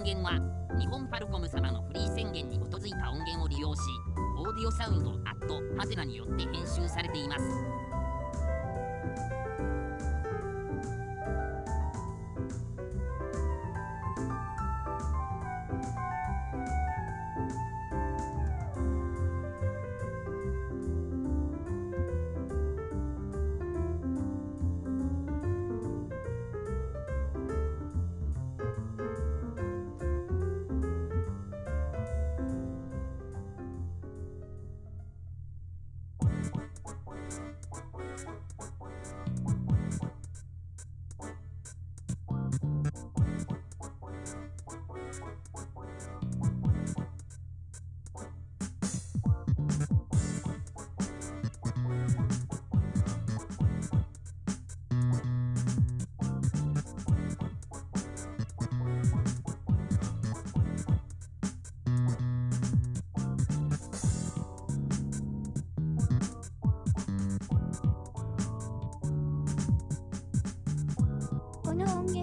[0.00, 0.32] 音源は
[0.78, 3.80] 日本ファルコム様のフリー宣言に基づいた音源を利用し
[4.38, 7.99] オーディオサウンドアットハゼナによって編集されています。
[71.70, 72.19] この音源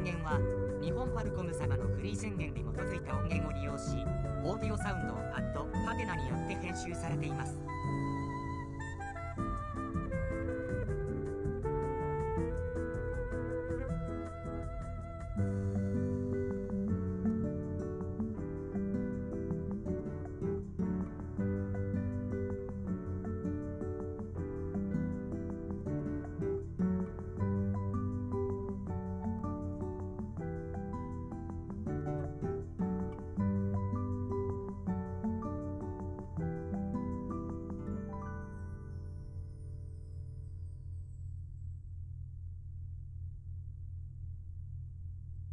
[0.00, 0.40] 音源は
[0.80, 4.02] 日本ファルコム様のフリー宣言に基づいた音源を利用し
[4.42, 7.60] オーディオサウンドをアットハテナによって編集されています。